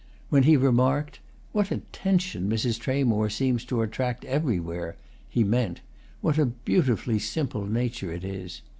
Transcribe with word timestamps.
When 0.31 0.41
he 0.49 0.57
remarked: 0.57 1.19
"What 1.51 1.69
attention 1.69 2.49
Mrs. 2.49 2.79
Tramore 2.79 3.29
seems 3.29 3.63
to 3.65 3.83
attract 3.83 4.25
everywhere!" 4.25 4.95
he 5.29 5.43
meant: 5.43 5.81
"What 6.21 6.39
a 6.39 6.47
beautifully 6.47 7.19
simple 7.19 7.67
nature 7.67 8.11
it 8.11 8.23
is!" 8.25 8.63